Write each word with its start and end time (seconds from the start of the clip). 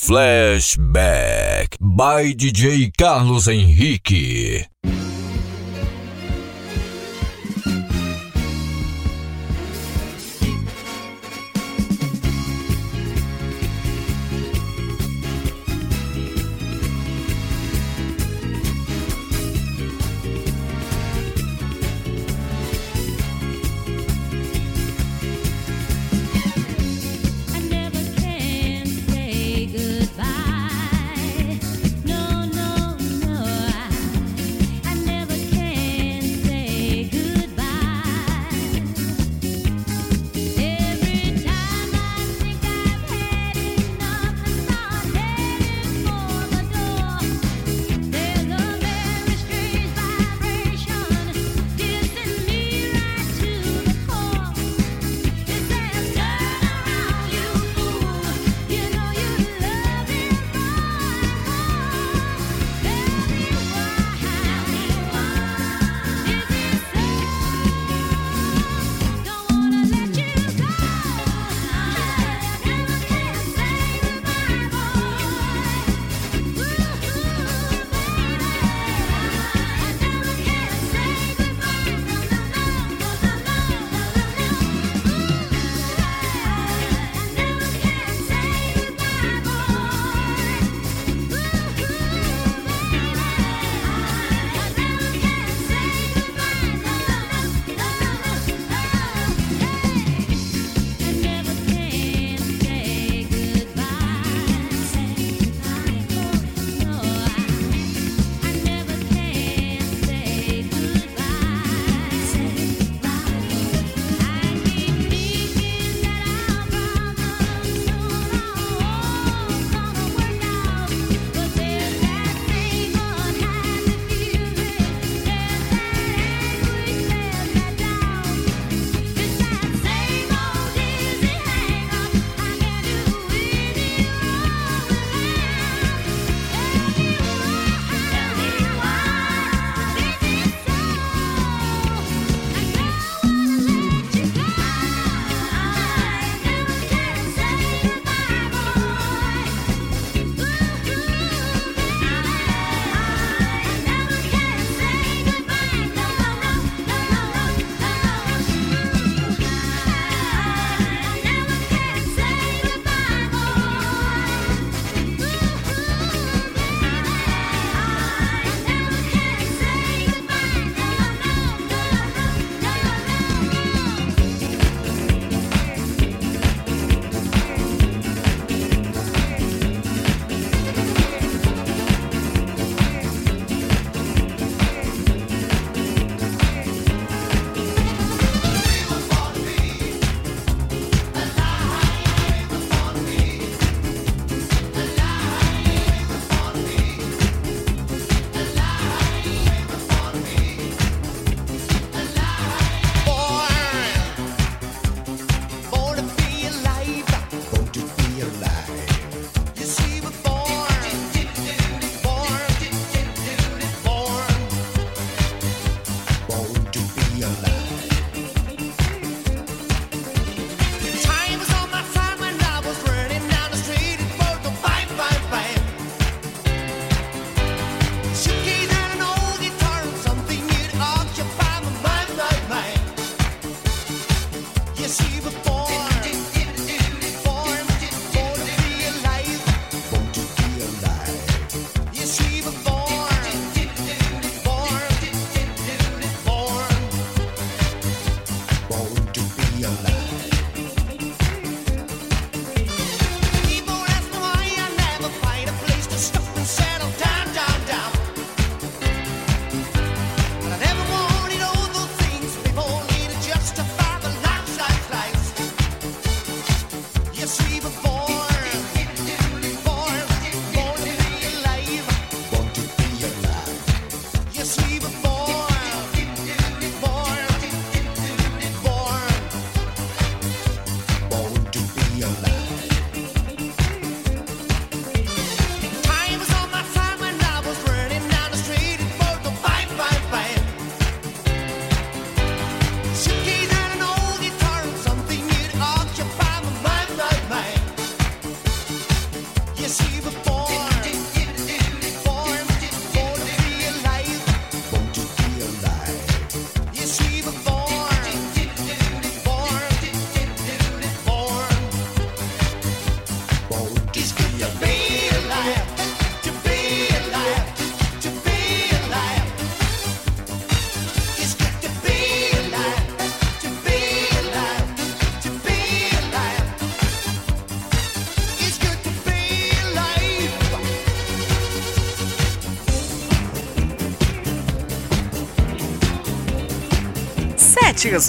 Flashback 0.00 1.76
by 1.80 2.32
DJ 2.32 2.96
Carlos 2.96 3.48
Henrique. 3.48 4.64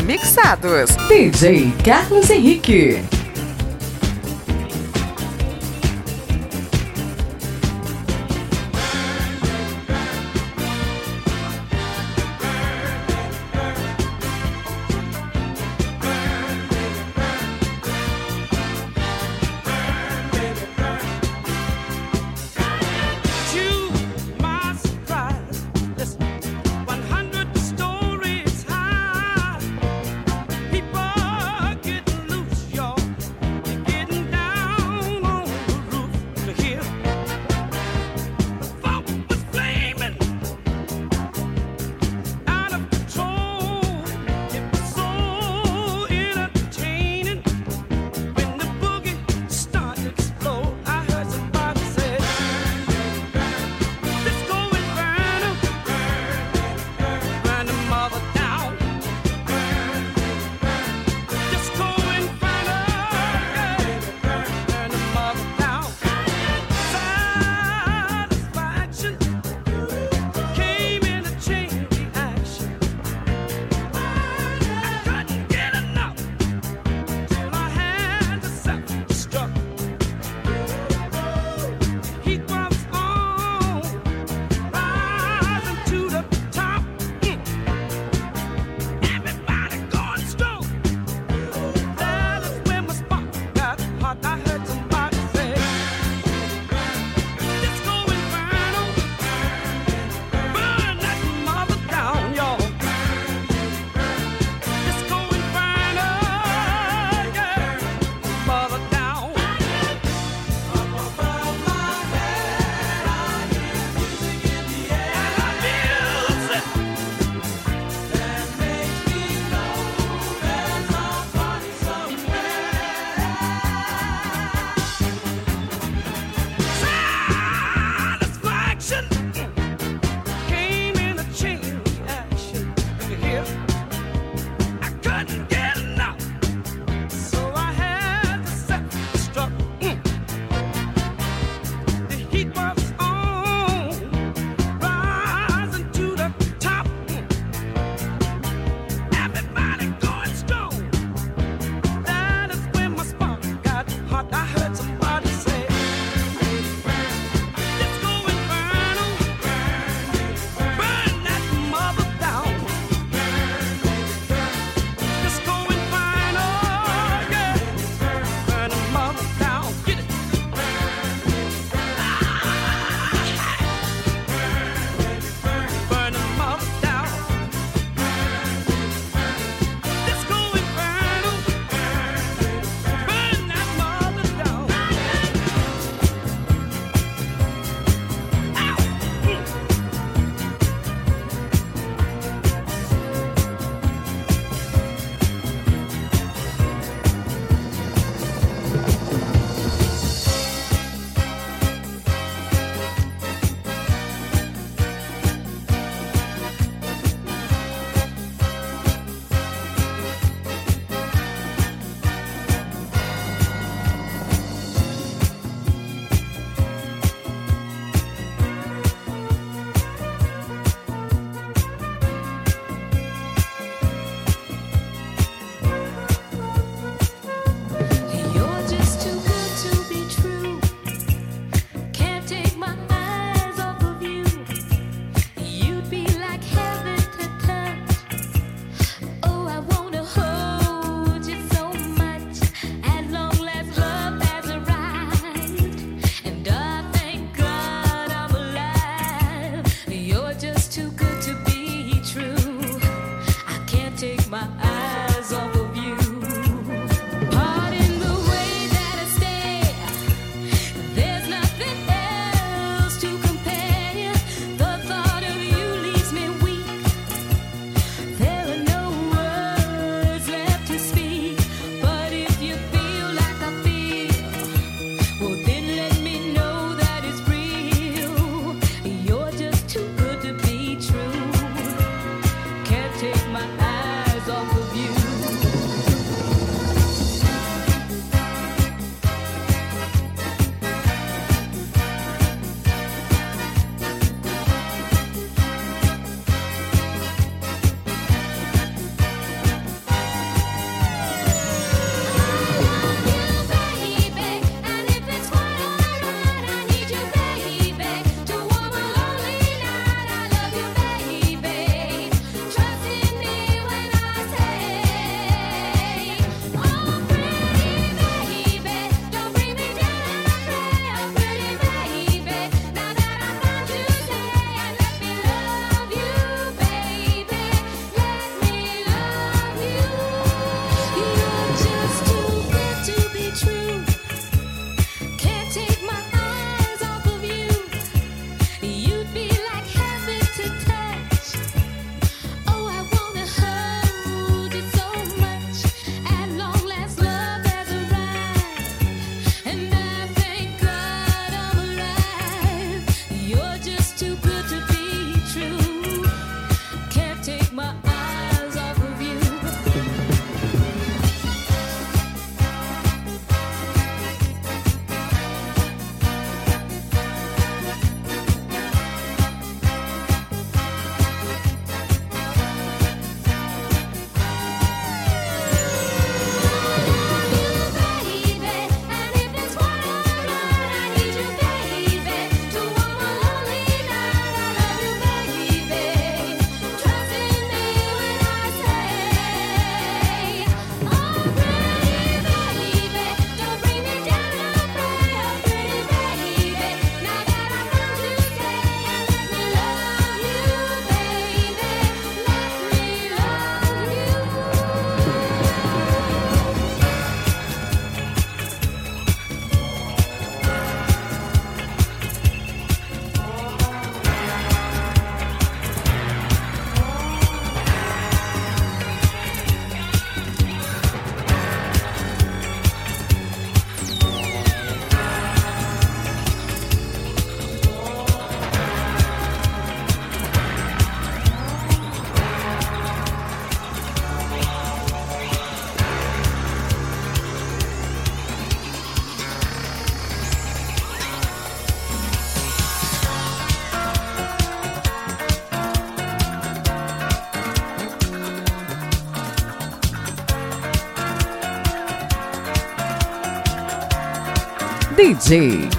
Mixados. 0.01 0.91
DJ 1.07 1.73
Carlos 1.83 2.29
Henrique. 2.29 3.18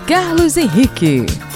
Carlos 0.07 0.57
Henrique. 0.57 1.50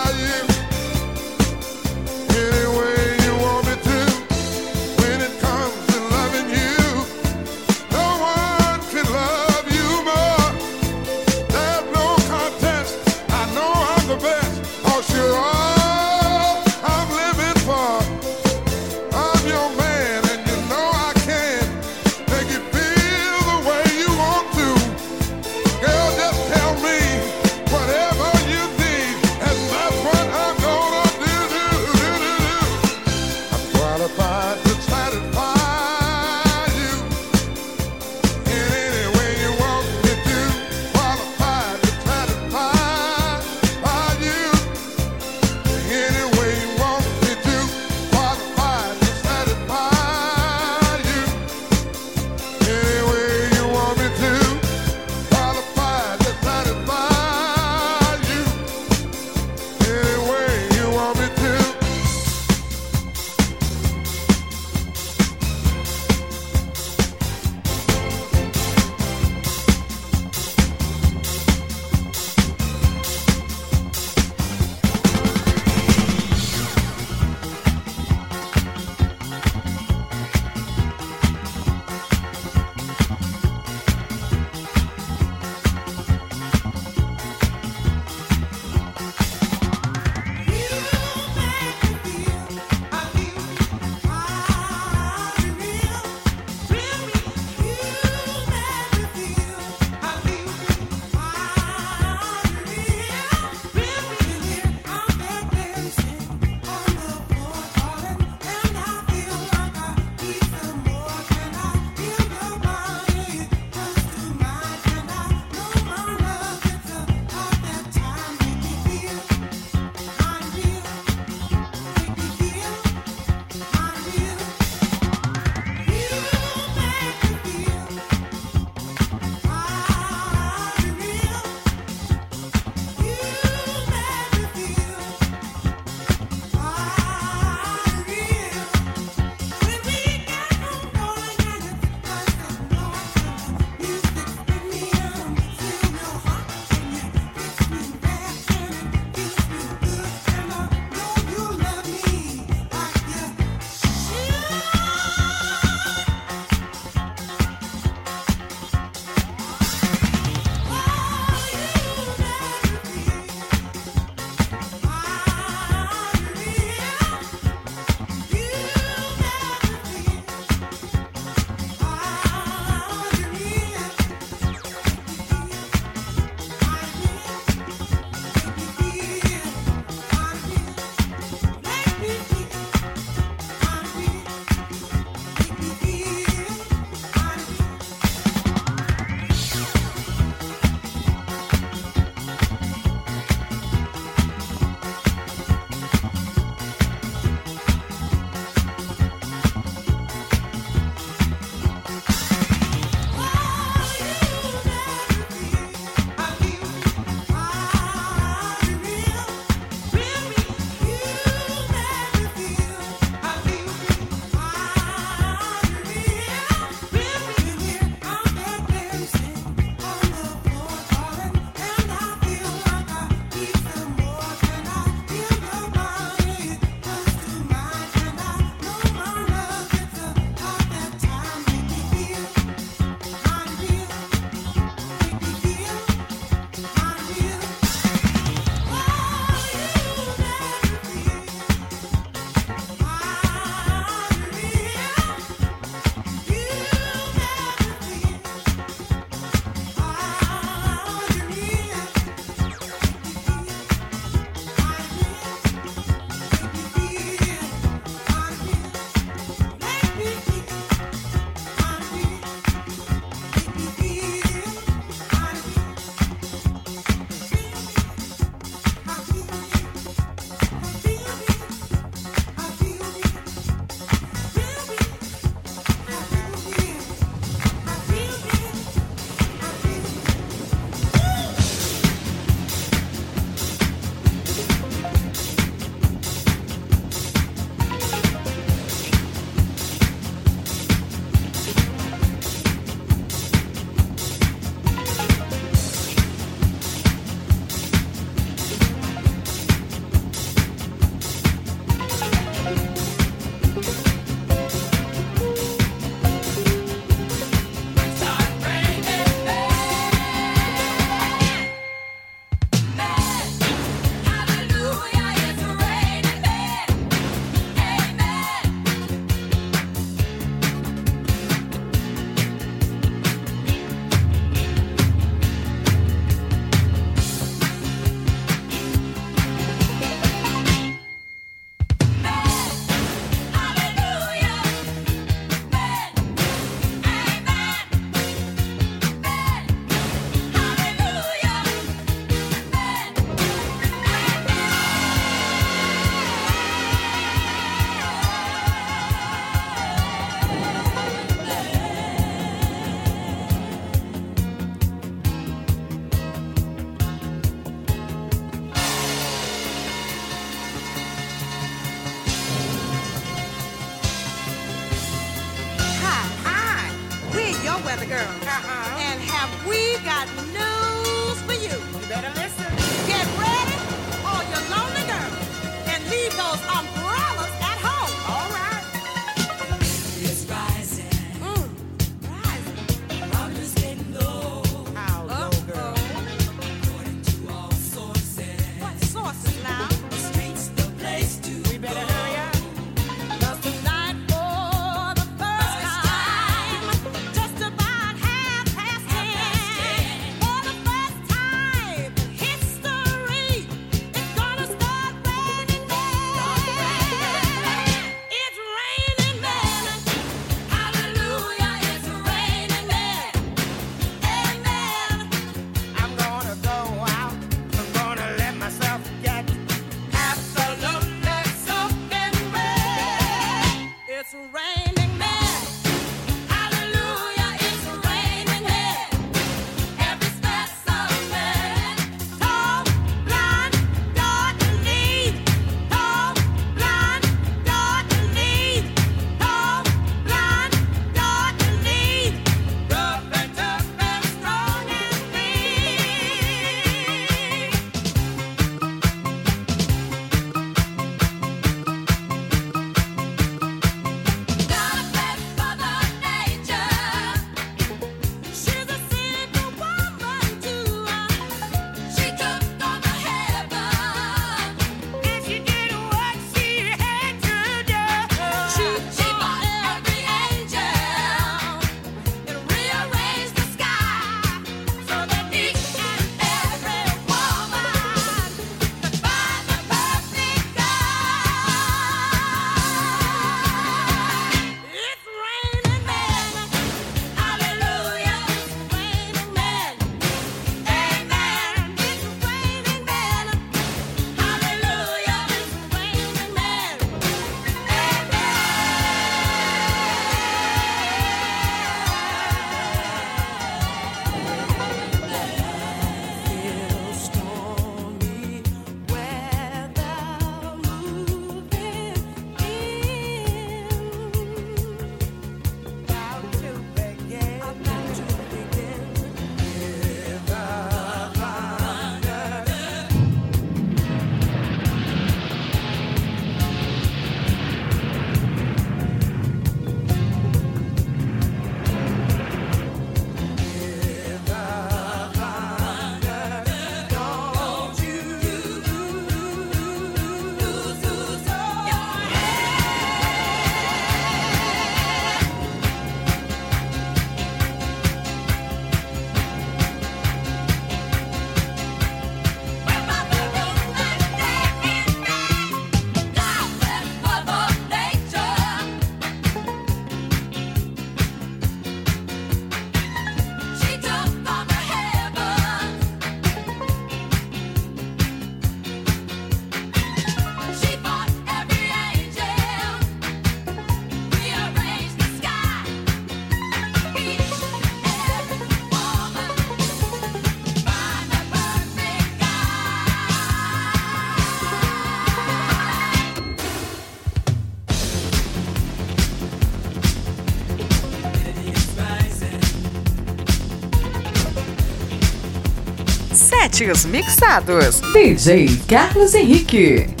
Mixados. 596.85 597.81
DJ 597.93 598.61
Carlos 598.67 599.15
Henrique. 599.15 600.00